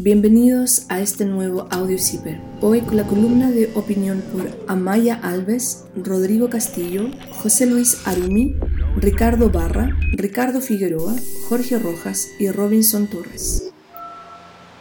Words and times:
Bienvenidos 0.00 0.86
a 0.90 1.00
este 1.00 1.24
nuevo 1.24 1.66
Audio 1.72 1.98
Ciber. 1.98 2.40
Hoy 2.60 2.82
con 2.82 2.96
la 2.96 3.08
columna 3.08 3.50
de 3.50 3.72
opinión 3.74 4.22
por 4.32 4.48
Amaya 4.68 5.18
Alves, 5.20 5.86
Rodrigo 5.96 6.48
Castillo, 6.48 7.10
José 7.32 7.66
Luis 7.66 8.06
Arumi, 8.06 8.54
Ricardo 8.94 9.50
Barra, 9.50 9.96
Ricardo 10.12 10.60
Figueroa, 10.60 11.16
Jorge 11.48 11.80
Rojas 11.80 12.28
y 12.38 12.48
Robinson 12.48 13.08
Torres. 13.08 13.72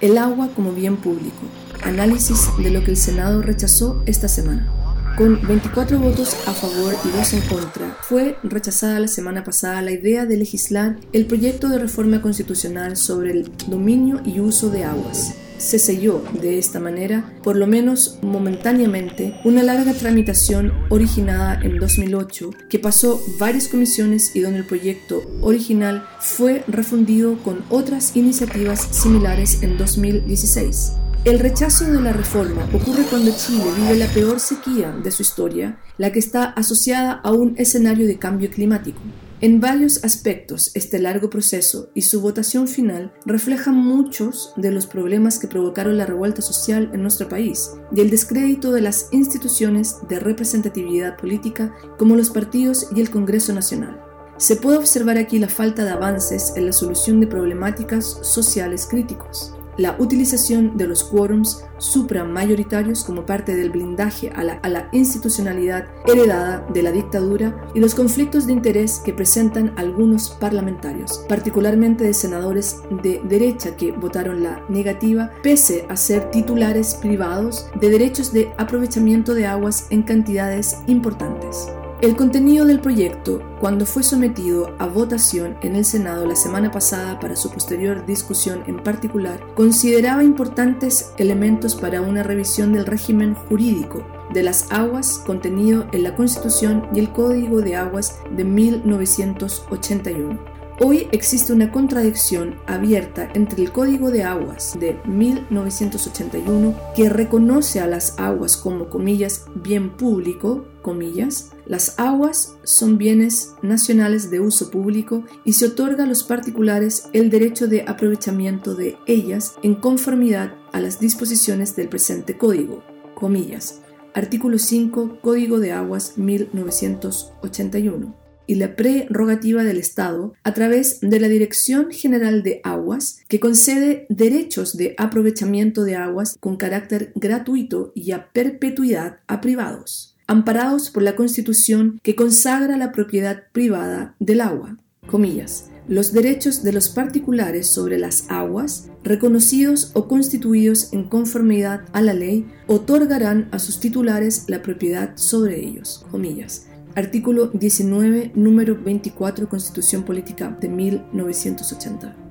El 0.01 0.19
agua 0.19 0.49
como 0.55 0.71
bien 0.71 0.97
público. 0.97 1.41
Análisis 1.81 2.49
de 2.61 2.69
lo 2.69 2.83
que 2.83 2.91
el 2.91 2.97
Senado 2.97 3.41
rechazó 3.41 4.03
esta 4.05 4.27
semana. 4.27 4.71
Con 5.17 5.41
24 5.47 5.97
votos 5.97 6.37
a 6.45 6.53
favor 6.53 6.93
y 7.03 7.09
2 7.09 7.33
en 7.33 7.41
contra, 7.41 7.97
fue 8.03 8.37
rechazada 8.43 8.99
la 8.99 9.07
semana 9.07 9.43
pasada 9.43 9.81
la 9.81 9.89
idea 9.89 10.27
de 10.27 10.37
legislar 10.37 10.99
el 11.11 11.25
proyecto 11.25 11.69
de 11.69 11.79
reforma 11.79 12.21
constitucional 12.21 12.95
sobre 12.97 13.31
el 13.31 13.51
dominio 13.65 14.21
y 14.23 14.39
uso 14.41 14.69
de 14.69 14.83
aguas. 14.83 15.33
Se 15.57 15.79
selló 15.79 16.23
de 16.39 16.59
esta 16.59 16.79
manera, 16.79 17.33
por 17.41 17.55
lo 17.55 17.65
menos 17.65 18.19
momentáneamente, 18.21 19.33
una 19.43 19.63
larga 19.63 19.95
tramitación 19.95 20.71
originada 20.89 21.59
en 21.63 21.79
2008 21.79 22.51
que 22.69 22.77
pasó 22.77 23.19
varias 23.39 23.69
comisiones 23.69 24.35
y 24.35 24.41
donde 24.41 24.59
el 24.59 24.65
proyecto 24.65 25.23
original 25.41 26.07
fue 26.19 26.63
refundido 26.67 27.41
con 27.41 27.63
otras 27.69 28.15
iniciativas 28.15 28.87
similares 28.91 29.63
en 29.63 29.79
2016. 29.79 30.91
El 31.27 31.39
rechazo 31.39 31.83
de 31.83 31.99
la 31.99 32.13
reforma 32.13 32.65
ocurre 32.71 33.03
cuando 33.03 33.35
Chile 33.35 33.65
vive 33.75 33.97
la 33.97 34.07
peor 34.07 34.39
sequía 34.39 34.93
de 34.93 35.11
su 35.11 35.23
historia, 35.23 35.77
la 35.97 36.13
que 36.13 36.19
está 36.19 36.45
asociada 36.45 37.19
a 37.21 37.33
un 37.33 37.53
escenario 37.57 38.07
de 38.07 38.17
cambio 38.17 38.49
climático. 38.49 39.01
En 39.41 39.59
varios 39.59 40.05
aspectos, 40.05 40.71
este 40.73 40.99
largo 40.99 41.29
proceso 41.29 41.89
y 41.93 42.03
su 42.03 42.21
votación 42.21 42.69
final 42.69 43.11
reflejan 43.25 43.75
muchos 43.75 44.53
de 44.55 44.71
los 44.71 44.85
problemas 44.85 45.37
que 45.37 45.49
provocaron 45.49 45.97
la 45.97 46.05
revuelta 46.05 46.41
social 46.41 46.91
en 46.93 47.01
nuestro 47.01 47.27
país 47.27 47.71
y 47.93 47.99
el 47.99 48.09
descrédito 48.09 48.71
de 48.71 48.79
las 48.79 49.09
instituciones 49.11 49.97
de 50.07 50.21
representatividad 50.21 51.17
política 51.17 51.75
como 51.97 52.15
los 52.15 52.29
partidos 52.29 52.87
y 52.95 53.01
el 53.01 53.09
Congreso 53.09 53.51
Nacional. 53.51 54.01
Se 54.37 54.55
puede 54.55 54.77
observar 54.77 55.17
aquí 55.17 55.39
la 55.39 55.49
falta 55.49 55.83
de 55.83 55.89
avances 55.89 56.53
en 56.55 56.67
la 56.67 56.71
solución 56.71 57.19
de 57.19 57.27
problemáticas 57.27 58.17
sociales 58.21 58.87
críticos 58.89 59.56
la 59.77 59.95
utilización 59.99 60.77
de 60.77 60.87
los 60.87 61.03
quórums 61.03 61.63
supramayoritarios 61.77 63.03
como 63.03 63.25
parte 63.25 63.55
del 63.55 63.69
blindaje 63.69 64.31
a 64.31 64.43
la, 64.43 64.89
institucionalidad 64.91 65.85
heredada 66.07 66.65
de 66.73 66.81
la 66.81 66.91
dictadura 66.91 67.65
y 67.73 67.79
los 67.79 67.93
conflictos 67.93 68.47
de 68.47 68.53
interés 68.53 68.99
que 69.03 69.13
presentan 69.13 69.73
algunos 69.75 70.29
parlamentarios, 70.29 71.25
particularmente 71.27 72.03
de 72.03 72.13
senadores 72.13 72.77
de 73.03 73.21
derecha 73.25 73.75
que 73.75 73.91
votaron 73.91 74.43
la 74.43 74.63
negativa, 74.69 75.31
pese 75.43 75.85
a 75.89 75.97
ser 75.97 76.31
titulares 76.31 76.95
privados 76.95 77.69
de 77.79 77.89
derechos 77.89 78.31
de 78.31 78.51
aprovechamiento 78.57 79.33
de 79.33 79.45
aguas 79.45 79.87
en 79.89 80.03
cantidades 80.03 80.77
importantes. 80.87 81.67
El 81.99 82.15
contenido 82.15 82.63
del 82.63 82.79
proyecto, 82.79 83.41
cuando 83.59 83.87
fue 83.87 84.03
sometido 84.03 84.75
a 84.77 84.85
votación 84.85 85.57
en 85.63 85.75
el 85.75 85.83
Senado 85.83 86.27
la 86.27 86.35
semana 86.35 86.69
pasada 86.69 87.19
para 87.19 87.35
su 87.35 87.49
posterior 87.49 88.05
discusión 88.05 88.63
en 88.67 88.83
particular, 88.83 89.43
consideraba 89.55 90.23
importantes 90.23 91.11
elementos 91.17 91.75
para 91.75 92.01
una 92.01 92.21
revisión 92.21 92.71
del 92.71 92.85
régimen 92.85 93.33
jurídico 93.33 94.05
de 94.31 94.43
las 94.43 94.71
aguas 94.71 95.23
contenido 95.25 95.87
en 95.91 96.03
la 96.03 96.15
Constitución 96.15 96.87
y 96.93 96.99
el 96.99 97.11
Código 97.11 97.61
de 97.61 97.77
Aguas 97.77 98.19
de 98.29 98.43
1981. 98.43 100.37
Hoy 100.79 101.07
existe 101.11 101.51
una 101.51 101.71
contradicción 101.71 102.57
abierta 102.67 103.27
entre 103.33 103.63
el 103.63 103.71
Código 103.71 104.11
de 104.11 104.21
Aguas 104.21 104.77
de 104.79 104.99
1981, 105.05 106.75
que 106.95 107.09
reconoce 107.09 107.79
a 107.79 107.87
las 107.87 108.19
aguas 108.19 108.55
como, 108.55 108.87
comillas, 108.87 109.47
bien 109.55 109.89
público, 109.89 110.65
comillas, 110.83 111.53
las 111.67 111.99
aguas 111.99 112.55
son 112.63 112.97
bienes 112.97 113.53
nacionales 113.61 114.31
de 114.31 114.39
uso 114.39 114.71
público 114.71 115.25
y 115.43 115.51
se 115.53 115.65
otorga 115.65 116.05
a 116.05 116.07
los 116.07 116.23
particulares 116.23 117.09
el 117.13 117.29
derecho 117.29 117.67
de 117.67 117.83
aprovechamiento 117.87 118.73
de 118.73 118.95
ellas 119.05 119.55
en 119.63 119.75
conformidad 119.75 120.53
a 120.71 120.79
las 120.79 120.99
disposiciones 120.99 121.75
del 121.75 121.89
presente 121.89 122.37
código, 122.37 122.83
comillas. 123.15 123.81
Artículo 124.13 124.57
5, 124.57 125.19
Código 125.21 125.59
de 125.59 125.73
Aguas 125.73 126.17
1981 126.17 128.27
y 128.47 128.55
la 128.55 128.75
prerrogativa 128.75 129.63
del 129.63 129.77
Estado 129.77 130.33
a 130.43 130.53
través 130.53 131.01
de 131.01 131.19
la 131.19 131.27
Dirección 131.27 131.91
General 131.91 132.41
de 132.41 132.61
Aguas, 132.63 133.19
que 133.27 133.39
concede 133.39 134.07
derechos 134.09 134.77
de 134.77 134.95
aprovechamiento 134.97 135.83
de 135.83 135.97
aguas 135.97 136.37
con 136.39 136.55
carácter 136.55 137.11
gratuito 137.15 137.91
y 137.93 138.11
a 138.11 138.31
perpetuidad 138.31 139.19
a 139.27 139.41
privados, 139.41 140.16
amparados 140.27 140.89
por 140.89 141.03
la 141.03 141.15
Constitución 141.15 141.99
que 142.03 142.15
consagra 142.15 142.77
la 142.77 142.91
propiedad 142.91 143.43
privada 143.51 144.15
del 144.19 144.41
agua. 144.41 144.77
Comillas. 145.07 145.69
Los 145.87 146.11
derechos 146.11 146.63
de 146.63 146.73
los 146.73 146.89
particulares 146.89 147.67
sobre 147.67 147.97
las 147.97 148.29
aguas, 148.29 148.89
reconocidos 149.03 149.91
o 149.93 150.09
constituidos 150.09 150.91
en 150.91 151.05
conformidad 151.05 151.85
a 151.93 152.01
la 152.01 152.13
ley, 152.13 152.45
otorgarán 152.67 153.47
a 153.51 153.59
sus 153.59 153.79
titulares 153.79 154.43
la 154.47 154.61
propiedad 154.61 155.13
sobre 155.15 155.65
ellos. 155.65 156.05
Comillas 156.11 156.67
Artículo 156.97 157.51
19, 157.53 158.31
número 158.33 158.75
24, 158.75 159.47
Constitución 159.47 160.01
Política 160.01 160.57
de 160.59 160.67
1980. 160.67 162.26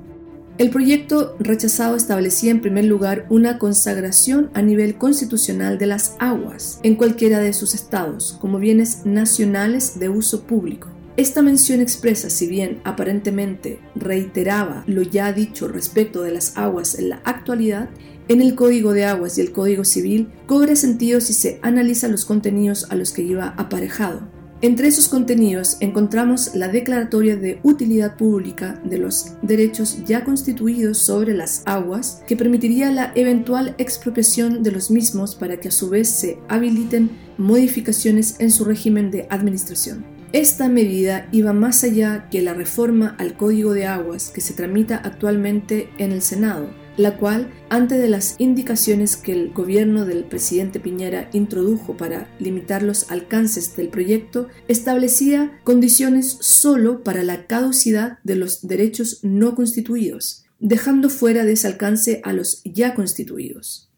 El 0.59 0.71
proyecto 0.71 1.37
rechazado 1.39 1.97
establecía 1.97 2.50
en 2.50 2.62
primer 2.62 2.87
lugar 2.87 3.27
una 3.28 3.59
consagración 3.59 4.49
a 4.55 4.62
nivel 4.62 4.97
constitucional 4.97 5.77
de 5.77 5.84
las 5.84 6.17
aguas 6.19 6.81
en 6.83 6.94
cualquiera 6.94 7.41
de 7.41 7.53
sus 7.53 7.75
estados 7.75 8.39
como 8.41 8.59
bienes 8.59 9.05
nacionales 9.05 9.99
de 9.99 10.09
uso 10.09 10.44
público. 10.44 10.89
Esta 11.19 11.43
mención 11.43 11.83
expresa, 11.83 12.31
si 12.31 12.47
bien 12.47 12.81
aparentemente 12.84 13.81
reiteraba 13.94 14.83
lo 14.87 15.03
ya 15.03 15.31
dicho 15.34 15.69
respecto 15.69 16.22
de 16.22 16.33
las 16.33 16.56
aguas 16.56 16.99
en 16.99 17.11
la 17.11 17.21
actualidad, 17.25 17.91
en 18.28 18.41
el 18.41 18.55
Código 18.55 18.94
de 18.94 19.05
Aguas 19.05 19.37
y 19.37 19.43
el 19.43 19.53
Código 19.53 19.84
Civil 19.84 20.28
cobra 20.47 20.75
sentido 20.75 21.21
si 21.21 21.34
se 21.34 21.59
analiza 21.61 22.09
los 22.09 22.25
contenidos 22.25 22.87
a 22.91 22.94
los 22.94 23.12
que 23.12 23.23
iba 23.23 23.49
aparejado. 23.59 24.36
Entre 24.62 24.89
esos 24.89 25.09
contenidos 25.09 25.77
encontramos 25.81 26.55
la 26.55 26.69
declaratoria 26.69 27.37
de 27.37 27.61
utilidad 27.62 28.17
pública 28.17 28.81
de 28.84 28.97
los 28.97 29.34
derechos 29.43 30.03
ya 30.06 30.25
constituidos 30.25 30.97
sobre 30.97 31.34
las 31.34 31.62
aguas, 31.67 32.22
que 32.27 32.37
permitiría 32.37 32.91
la 32.91 33.12
eventual 33.15 33.75
expropiación 33.77 34.62
de 34.62 34.72
los 34.72 34.91
mismos 34.91 35.34
para 35.34 35.59
que 35.59 35.69
a 35.69 35.72
su 35.72 35.91
vez 35.91 36.09
se 36.09 36.39
habiliten 36.49 37.11
modificaciones 37.37 38.37
en 38.39 38.50
su 38.50 38.65
régimen 38.65 39.11
de 39.11 39.27
administración. 39.28 40.06
Esta 40.33 40.71
medida 40.71 41.28
iba 41.33 41.53
más 41.53 41.84
allá 41.84 42.28
que 42.31 42.41
la 42.41 42.55
reforma 42.55 43.15
al 43.19 43.37
Código 43.37 43.75
de 43.75 43.87
Aguas 43.87 44.31
que 44.31 44.41
se 44.41 44.55
tramita 44.55 44.97
actualmente 44.97 45.91
en 45.99 46.12
el 46.12 46.23
Senado, 46.23 46.71
la 46.97 47.17
cual, 47.19 47.53
ante 47.69 47.97
de 47.97 48.09
las 48.09 48.37
indicaciones 48.39 49.17
que 49.17 49.33
el 49.33 49.53
gobierno 49.53 50.05
del 50.07 50.25
presidente 50.25 50.81
Piñera 50.81 51.29
introdujo 51.33 51.97
para 51.97 52.29
limitar 52.39 52.83
los 52.83 53.11
alcances 53.11 53.77
del 53.77 53.89
proyecto, 53.89 54.49
establecía 54.69 55.61
condiciones 55.65 56.39
solo 56.41 57.05
para 57.05 57.23
la 57.23 57.47
caducidad 57.47 58.19
de 58.25 58.37
los 58.37 58.67
derechos 58.67 59.21
no 59.23 59.55
constituidos, 59.55 60.45
dejando 60.59 61.11
fuera 61.11 61.45
de 61.45 61.53
ese 61.53 61.67
alcance 61.67 62.21
a 62.25 62.33
los 62.33 62.62
ya 62.65 62.95
constituidos. 62.95 63.91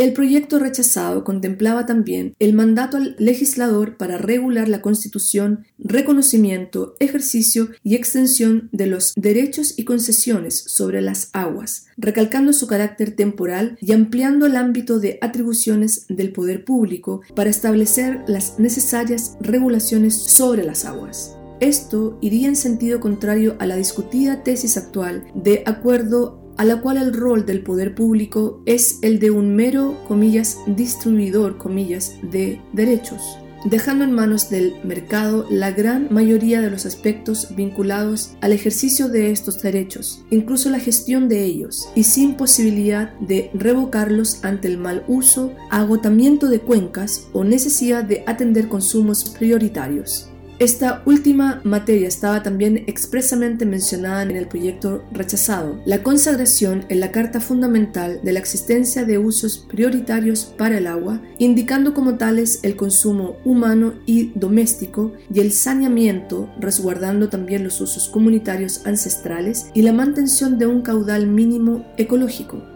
El 0.00 0.14
proyecto 0.14 0.58
rechazado 0.58 1.24
contemplaba 1.24 1.84
también 1.84 2.34
el 2.38 2.54
mandato 2.54 2.96
al 2.96 3.16
legislador 3.18 3.98
para 3.98 4.16
regular 4.16 4.66
la 4.66 4.80
constitución, 4.80 5.66
reconocimiento, 5.78 6.96
ejercicio 7.00 7.68
y 7.84 7.96
extensión 7.96 8.70
de 8.72 8.86
los 8.86 9.12
derechos 9.14 9.78
y 9.78 9.84
concesiones 9.84 10.64
sobre 10.68 11.02
las 11.02 11.28
aguas, 11.34 11.84
recalcando 11.98 12.54
su 12.54 12.66
carácter 12.66 13.14
temporal 13.14 13.76
y 13.78 13.92
ampliando 13.92 14.46
el 14.46 14.56
ámbito 14.56 15.00
de 15.00 15.18
atribuciones 15.20 16.06
del 16.08 16.32
poder 16.32 16.64
público 16.64 17.20
para 17.34 17.50
establecer 17.50 18.22
las 18.26 18.58
necesarias 18.58 19.36
regulaciones 19.42 20.14
sobre 20.14 20.64
las 20.64 20.86
aguas. 20.86 21.36
Esto 21.60 22.16
iría 22.22 22.48
en 22.48 22.56
sentido 22.56 23.00
contrario 23.00 23.54
a 23.58 23.66
la 23.66 23.76
discutida 23.76 24.42
tesis 24.42 24.78
actual 24.78 25.26
de 25.34 25.62
acuerdo 25.66 26.39
a 26.60 26.64
la 26.66 26.82
cual 26.82 26.98
el 26.98 27.14
rol 27.14 27.46
del 27.46 27.62
poder 27.62 27.94
público 27.94 28.60
es 28.66 28.98
el 29.00 29.18
de 29.18 29.30
un 29.30 29.56
mero, 29.56 29.96
comillas, 30.06 30.58
distribuidor, 30.66 31.56
comillas, 31.56 32.18
de 32.20 32.60
derechos, 32.74 33.38
dejando 33.64 34.04
en 34.04 34.12
manos 34.12 34.50
del 34.50 34.74
mercado 34.84 35.46
la 35.48 35.70
gran 35.70 36.08
mayoría 36.10 36.60
de 36.60 36.68
los 36.68 36.84
aspectos 36.84 37.56
vinculados 37.56 38.32
al 38.42 38.52
ejercicio 38.52 39.08
de 39.08 39.30
estos 39.30 39.62
derechos, 39.62 40.22
incluso 40.28 40.68
la 40.68 40.80
gestión 40.80 41.30
de 41.30 41.46
ellos, 41.46 41.88
y 41.94 42.04
sin 42.04 42.34
posibilidad 42.34 43.14
de 43.20 43.50
revocarlos 43.54 44.44
ante 44.44 44.68
el 44.68 44.76
mal 44.76 45.02
uso, 45.08 45.54
agotamiento 45.70 46.50
de 46.50 46.60
cuencas 46.60 47.28
o 47.32 47.42
necesidad 47.42 48.04
de 48.04 48.22
atender 48.26 48.68
consumos 48.68 49.34
prioritarios. 49.38 50.29
Esta 50.60 51.02
última 51.06 51.62
materia 51.64 52.06
estaba 52.06 52.42
también 52.42 52.84
expresamente 52.86 53.64
mencionada 53.64 54.22
en 54.24 54.32
el 54.32 54.46
proyecto 54.46 55.02
rechazado, 55.10 55.80
la 55.86 56.02
consagración 56.02 56.84
en 56.90 57.00
la 57.00 57.12
Carta 57.12 57.40
Fundamental 57.40 58.20
de 58.22 58.32
la 58.34 58.40
existencia 58.40 59.06
de 59.06 59.16
usos 59.16 59.56
prioritarios 59.56 60.44
para 60.44 60.76
el 60.76 60.86
agua, 60.86 61.22
indicando 61.38 61.94
como 61.94 62.18
tales 62.18 62.60
el 62.62 62.76
consumo 62.76 63.38
humano 63.42 63.94
y 64.04 64.32
doméstico 64.34 65.14
y 65.32 65.40
el 65.40 65.52
saneamiento, 65.52 66.50
resguardando 66.60 67.30
también 67.30 67.64
los 67.64 67.80
usos 67.80 68.10
comunitarios 68.10 68.84
ancestrales 68.84 69.70
y 69.72 69.80
la 69.80 69.94
mantención 69.94 70.58
de 70.58 70.66
un 70.66 70.82
caudal 70.82 71.26
mínimo 71.26 71.86
ecológico. 71.96 72.69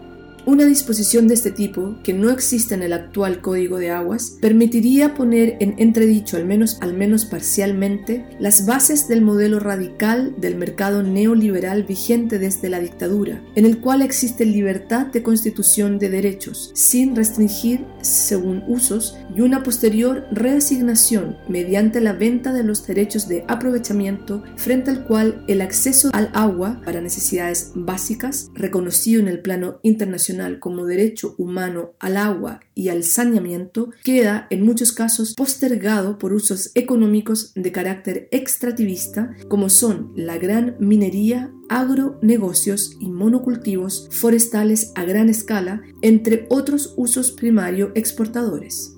Una 0.47 0.65
disposición 0.65 1.27
de 1.27 1.33
este 1.33 1.49
tipo, 1.49 1.95
que 2.03 2.13
no 2.13 2.29
existe 2.29 2.75
en 2.75 2.83
el 2.83 2.93
actual 2.93 3.41
Código 3.41 3.79
de 3.79 3.89
Aguas, 3.89 4.37
permitiría 4.41 5.15
poner 5.15 5.57
en 5.59 5.73
entredicho, 5.79 6.37
al 6.37 6.45
menos, 6.45 6.77
al 6.81 6.93
menos 6.93 7.25
parcialmente, 7.25 8.27
las 8.39 8.67
bases 8.67 9.07
del 9.07 9.23
modelo 9.23 9.59
radical 9.59 10.35
del 10.37 10.55
mercado 10.55 11.01
neoliberal 11.01 11.81
vigente 11.81 12.37
desde 12.37 12.69
la 12.69 12.79
dictadura, 12.79 13.41
en 13.55 13.65
el 13.65 13.79
cual 13.79 14.03
existe 14.03 14.45
libertad 14.45 15.07
de 15.07 15.23
constitución 15.23 15.97
de 15.97 16.11
derechos, 16.11 16.69
sin 16.75 17.15
restringir 17.15 17.83
según 18.01 18.63
usos, 18.67 19.17
y 19.35 19.41
una 19.41 19.63
posterior 19.63 20.27
reasignación 20.31 21.37
mediante 21.49 22.01
la 22.01 22.13
venta 22.13 22.53
de 22.53 22.63
los 22.63 22.85
derechos 22.85 23.27
de 23.27 23.45
aprovechamiento, 23.47 24.43
frente 24.57 24.91
al 24.91 25.05
cual 25.05 25.43
el 25.47 25.61
acceso 25.61 26.11
al 26.13 26.29
agua 26.33 26.81
para 26.85 27.01
necesidades 27.01 27.71
básicas, 27.73 28.51
reconocido 28.53 29.19
en 29.19 29.27
el 29.27 29.39
plano 29.39 29.79
internacional, 29.81 30.34
como 30.59 30.85
derecho 30.85 31.35
humano 31.37 31.93
al 31.99 32.17
agua 32.17 32.59
y 32.73 32.89
al 32.89 33.03
saneamiento 33.03 33.89
queda 34.03 34.47
en 34.49 34.63
muchos 34.63 34.91
casos 34.91 35.33
postergado 35.35 36.17
por 36.17 36.33
usos 36.33 36.71
económicos 36.75 37.53
de 37.55 37.71
carácter 37.71 38.27
extractivista 38.31 39.35
como 39.47 39.69
son 39.69 40.11
la 40.15 40.37
gran 40.37 40.75
minería, 40.79 41.51
agronegocios 41.69 42.97
y 42.99 43.09
monocultivos 43.09 44.07
forestales 44.11 44.91
a 44.95 45.03
gran 45.03 45.29
escala, 45.29 45.81
entre 46.01 46.45
otros 46.49 46.93
usos 46.97 47.31
primario 47.31 47.91
exportadores. 47.95 48.94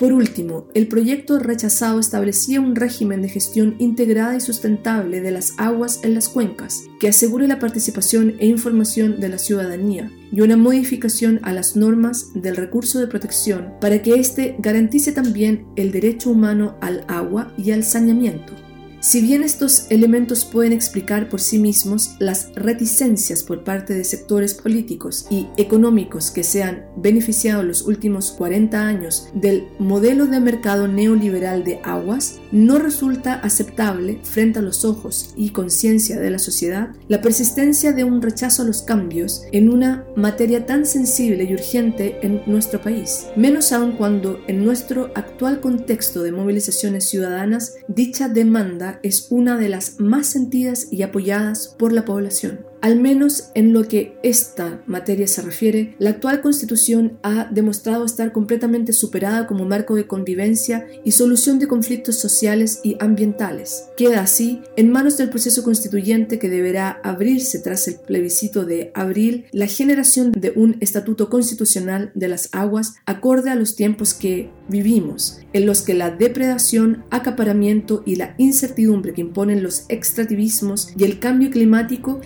Por 0.00 0.14
último, 0.14 0.66
el 0.72 0.88
proyecto 0.88 1.38
rechazado 1.38 2.00
establecía 2.00 2.58
un 2.58 2.74
régimen 2.74 3.20
de 3.20 3.28
gestión 3.28 3.76
integrada 3.78 4.34
y 4.34 4.40
sustentable 4.40 5.20
de 5.20 5.30
las 5.30 5.52
aguas 5.58 6.00
en 6.02 6.14
las 6.14 6.30
cuencas, 6.30 6.84
que 6.98 7.08
asegure 7.08 7.46
la 7.46 7.58
participación 7.58 8.36
e 8.38 8.46
información 8.46 9.20
de 9.20 9.28
la 9.28 9.36
ciudadanía, 9.36 10.10
y 10.32 10.40
una 10.40 10.56
modificación 10.56 11.38
a 11.42 11.52
las 11.52 11.76
normas 11.76 12.30
del 12.32 12.56
recurso 12.56 12.98
de 12.98 13.08
protección 13.08 13.74
para 13.78 14.00
que 14.00 14.14
éste 14.14 14.56
garantice 14.58 15.12
también 15.12 15.66
el 15.76 15.92
derecho 15.92 16.30
humano 16.30 16.78
al 16.80 17.04
agua 17.06 17.52
y 17.58 17.72
al 17.72 17.84
saneamiento. 17.84 18.54
Si 19.02 19.22
bien 19.22 19.42
estos 19.42 19.86
elementos 19.88 20.44
pueden 20.44 20.74
explicar 20.74 21.30
por 21.30 21.40
sí 21.40 21.58
mismos 21.58 22.16
las 22.18 22.52
reticencias 22.54 23.42
por 23.42 23.64
parte 23.64 23.94
de 23.94 24.04
sectores 24.04 24.52
políticos 24.52 25.26
y 25.30 25.46
económicos 25.56 26.30
que 26.30 26.44
se 26.44 26.62
han 26.62 26.84
beneficiado 26.96 27.62
los 27.62 27.80
últimos 27.86 28.30
40 28.32 28.78
años 28.78 29.28
del 29.32 29.68
modelo 29.78 30.26
de 30.26 30.38
mercado 30.40 30.86
neoliberal 30.86 31.64
de 31.64 31.80
aguas, 31.82 32.40
no 32.52 32.78
resulta 32.78 33.36
aceptable 33.36 34.20
frente 34.22 34.58
a 34.58 34.62
los 34.62 34.84
ojos 34.84 35.32
y 35.34 35.48
conciencia 35.48 36.20
de 36.20 36.30
la 36.30 36.38
sociedad 36.38 36.90
la 37.08 37.22
persistencia 37.22 37.92
de 37.92 38.04
un 38.04 38.20
rechazo 38.20 38.62
a 38.62 38.66
los 38.66 38.82
cambios 38.82 39.44
en 39.52 39.70
una 39.70 40.04
materia 40.14 40.66
tan 40.66 40.84
sensible 40.84 41.44
y 41.44 41.54
urgente 41.54 42.18
en 42.20 42.42
nuestro 42.44 42.82
país, 42.82 43.28
menos 43.34 43.72
aún 43.72 43.92
cuando 43.92 44.40
en 44.46 44.62
nuestro 44.62 45.10
actual 45.14 45.60
contexto 45.60 46.22
de 46.22 46.32
movilizaciones 46.32 47.08
ciudadanas 47.08 47.76
dicha 47.88 48.28
demanda 48.28 48.89
es 49.02 49.28
una 49.30 49.56
de 49.56 49.68
las 49.68 50.00
más 50.00 50.26
sentidas 50.26 50.88
y 50.90 51.02
apoyadas 51.02 51.68
por 51.78 51.92
la 51.92 52.04
población. 52.04 52.69
Al 52.80 52.98
menos 52.98 53.50
en 53.54 53.74
lo 53.74 53.86
que 53.86 54.16
esta 54.22 54.82
materia 54.86 55.26
se 55.26 55.42
refiere, 55.42 55.94
la 55.98 56.10
actual 56.10 56.40
constitución 56.40 57.18
ha 57.22 57.44
demostrado 57.50 58.06
estar 58.06 58.32
completamente 58.32 58.94
superada 58.94 59.46
como 59.46 59.66
marco 59.66 59.94
de 59.94 60.06
convivencia 60.06 60.86
y 61.04 61.12
solución 61.12 61.58
de 61.58 61.68
conflictos 61.68 62.16
sociales 62.16 62.80
y 62.82 62.96
ambientales. 62.98 63.84
Queda 63.98 64.22
así 64.22 64.62
en 64.76 64.90
manos 64.90 65.18
del 65.18 65.28
proceso 65.28 65.62
constituyente 65.62 66.38
que 66.38 66.48
deberá 66.48 67.00
abrirse 67.04 67.58
tras 67.58 67.86
el 67.86 67.96
plebiscito 67.96 68.64
de 68.64 68.92
abril 68.94 69.44
la 69.52 69.66
generación 69.66 70.32
de 70.32 70.52
un 70.56 70.78
estatuto 70.80 71.28
constitucional 71.28 72.12
de 72.14 72.28
las 72.28 72.48
aguas 72.52 72.94
acorde 73.04 73.50
a 73.50 73.56
los 73.56 73.76
tiempos 73.76 74.14
que 74.14 74.50
vivimos, 74.68 75.40
en 75.52 75.66
los 75.66 75.82
que 75.82 75.94
la 75.94 76.10
depredación, 76.10 77.04
acaparamiento 77.10 78.02
y 78.06 78.16
la 78.16 78.34
incertidumbre 78.38 79.12
que 79.12 79.20
imponen 79.20 79.62
los 79.62 79.84
extractivismos 79.88 80.94
y 80.96 81.04
el 81.04 81.18
cambio 81.18 81.50
climático 81.50 82.20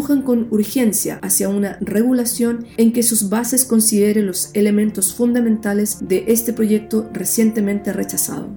empujan 0.00 0.22
con 0.22 0.46
urgencia 0.50 1.18
hacia 1.20 1.50
una 1.50 1.76
regulación 1.82 2.64
en 2.78 2.90
que 2.94 3.02
sus 3.02 3.28
bases 3.28 3.66
considere 3.66 4.22
los 4.22 4.48
elementos 4.54 5.12
fundamentales 5.12 5.98
de 6.00 6.24
este 6.28 6.54
proyecto 6.54 7.10
recientemente 7.12 7.92
rechazado. 7.92 8.48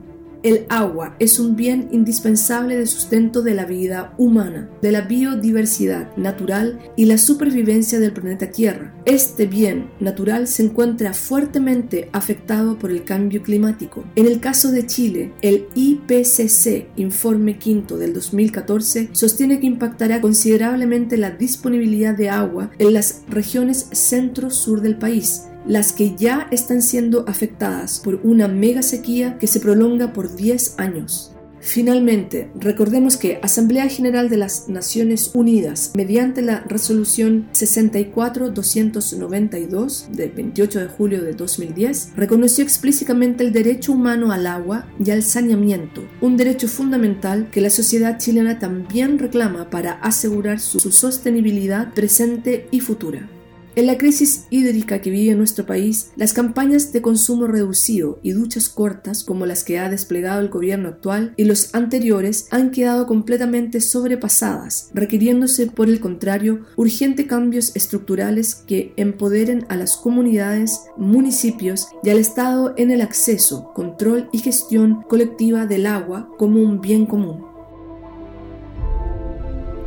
El 0.44 0.66
agua 0.68 1.16
es 1.20 1.40
un 1.40 1.56
bien 1.56 1.88
indispensable 1.94 2.76
de 2.76 2.86
sustento 2.86 3.42
de 3.42 3.54
la 3.54 3.64
vida 3.64 4.14
humana, 4.18 4.70
de 4.82 4.92
la 4.92 5.00
biodiversidad 5.00 6.14
natural 6.18 6.80
y 6.98 7.06
la 7.06 7.18
supervivencia 7.18 7.98
del 8.02 8.12
planeta 8.12 8.52
Tierra. 8.52 8.94
Este 9.06 9.46
bien 9.46 9.90
natural 10.02 10.48
se 10.48 10.64
encuentra 10.64 11.14
fuertemente 11.14 12.10
afectado 12.12 12.78
por 12.78 12.92
el 12.92 13.06
cambio 13.06 13.42
climático. 13.42 14.04
En 14.18 14.26
el 14.26 14.42
caso 14.42 14.70
de 14.72 14.86
Chile, 14.86 15.32
el 15.42 15.68
IPCC, 15.76 16.90
informe 16.98 17.58
quinto 17.58 17.98
del 17.98 18.14
2014, 18.14 19.12
sostiene 19.14 19.62
que 19.62 19.68
impactará 19.68 20.20
considerablemente 20.20 21.16
la 21.16 21.32
disponibilidad 21.32 22.16
de 22.16 22.30
agua 22.30 22.70
en 22.80 22.94
las 22.94 23.24
regiones 23.30 23.88
centro-sur 23.94 24.82
del 24.82 24.98
país, 24.98 25.44
las 25.66 25.94
que 25.94 26.16
ya 26.16 26.48
están 26.52 26.82
siendo 26.82 27.26
afectadas 27.28 28.00
por 28.00 28.20
una 28.24 28.48
mega 28.48 28.82
sequía 28.82 29.38
que 29.38 29.48
se 29.48 29.60
prolonga 29.60 30.14
por 30.14 30.36
10 30.36 30.80
años. 30.80 31.34
Finalmente, 31.66 32.52
recordemos 32.60 33.16
que 33.16 33.40
Asamblea 33.42 33.88
General 33.88 34.30
de 34.30 34.36
las 34.36 34.68
Naciones 34.68 35.32
Unidas, 35.34 35.94
mediante 35.96 36.42
la 36.42 36.60
resolución 36.68 37.48
64-292 37.54 40.10
del 40.10 40.32
28 40.32 40.82
de 40.82 40.88
julio 40.88 41.24
de 41.24 41.32
2010, 41.32 42.18
reconoció 42.18 42.66
explícitamente 42.66 43.46
el 43.46 43.54
derecho 43.54 43.94
humano 43.94 44.34
al 44.34 44.46
agua 44.46 44.88
y 45.04 45.10
al 45.12 45.24
saneamiento, 45.24 46.04
un 46.20 46.36
derecho 46.36 46.68
fundamental 46.68 47.48
que 47.50 47.62
la 47.62 47.70
sociedad 47.70 48.20
chilena 48.20 48.60
también 48.60 49.18
reclama 49.18 49.70
para 49.70 49.94
asegurar 49.94 50.60
su 50.60 50.92
sostenibilidad 50.92 51.94
presente 51.94 52.68
y 52.72 52.82
futura. 52.82 53.30
En 53.76 53.88
la 53.88 53.98
crisis 53.98 54.46
hídrica 54.52 55.02
que 55.02 55.10
vive 55.10 55.34
nuestro 55.34 55.66
país, 55.66 56.12
las 56.16 56.34
campañas 56.34 56.94
de 56.94 57.02
consumo 57.02 57.48
reducido 57.48 58.20
y 58.22 58.34
duchas 58.34 58.70
cortas 58.70 59.24
como 59.24 59.48
las 59.48 59.64
que 59.64 59.80
ha 59.80 59.90
desplegado 59.90 60.42
el 60.42 60.50
gobierno 60.50 60.90
actual 60.90 61.34
y 61.38 61.46
los 61.46 61.74
anteriores 61.74 62.48
han 62.52 62.70
quedado 62.70 63.08
completamente 63.08 63.82
sobrepasadas, 63.82 64.92
requiriéndose 64.94 65.66
por 65.66 65.90
el 65.90 66.00
contrario 66.00 66.68
urgentes 66.76 67.26
cambios 67.26 67.76
estructurales 67.76 68.54
que 68.54 68.94
empoderen 68.96 69.66
a 69.70 69.76
las 69.76 69.98
comunidades, 69.98 70.82
municipios 70.96 71.88
y 72.04 72.12
al 72.12 72.20
Estado 72.20 72.76
en 72.78 72.92
el 72.92 73.02
acceso, 73.02 73.72
control 73.74 74.30
y 74.32 74.38
gestión 74.38 75.02
colectiva 75.10 75.66
del 75.66 75.88
agua 75.88 76.30
como 76.38 76.62
un 76.62 76.80
bien 76.80 77.08
común. 77.08 77.53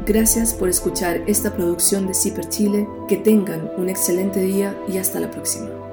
Gracias 0.06 0.54
por 0.54 0.68
escuchar 0.68 1.24
esta 1.26 1.52
producción 1.56 2.06
de 2.06 2.14
Ciper 2.14 2.48
Chile. 2.48 2.86
Que 3.08 3.16
tengan 3.16 3.72
un 3.76 3.88
excelente 3.88 4.38
día 4.38 4.78
y 4.86 4.98
hasta 4.98 5.18
la 5.18 5.32
próxima. 5.32 5.85